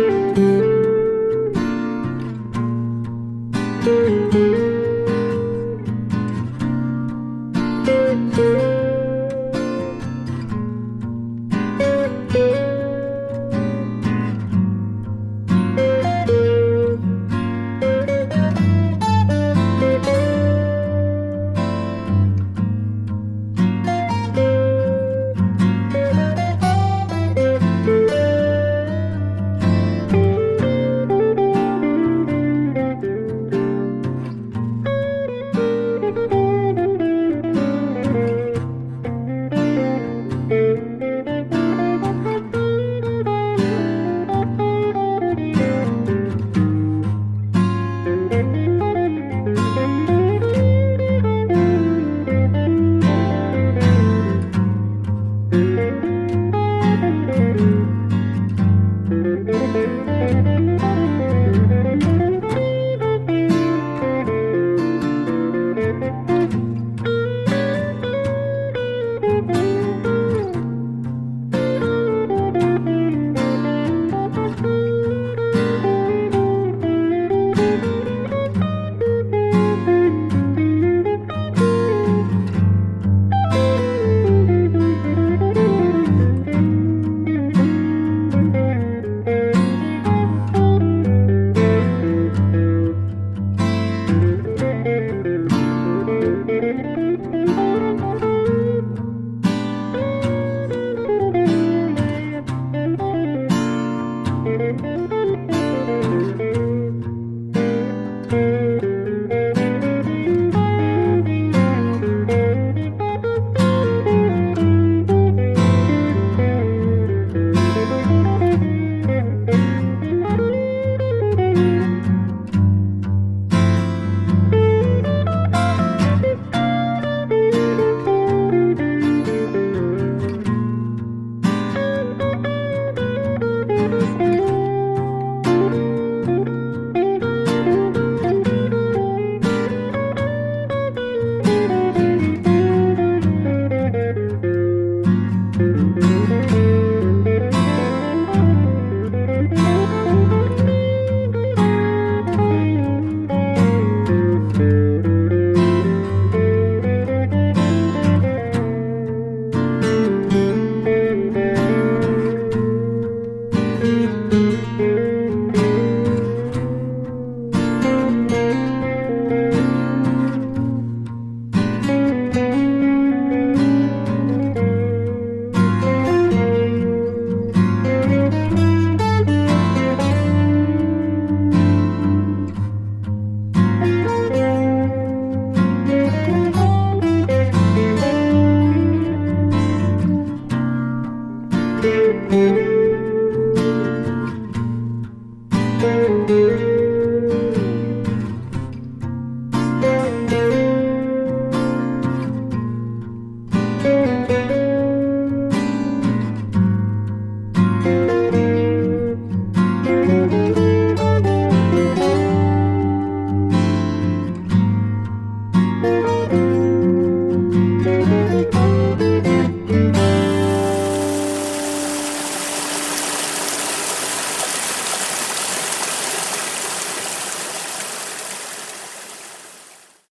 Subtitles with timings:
[0.00, 0.49] Música